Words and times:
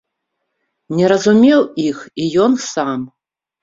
Не 1.01 1.05
разумеў 1.15 1.59
іх 1.87 1.97
і 2.25 2.35
ён 2.49 2.61
сам. 2.75 3.11